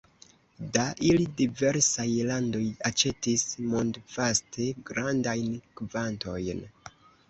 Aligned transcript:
Da 0.77 0.85
ili 1.09 1.27
diversaj 1.41 2.07
landoj 2.31 2.63
aĉetis 2.91 3.47
mondvaste 3.77 4.69
grandajn 4.93 5.57
kvantojn. 5.81 6.71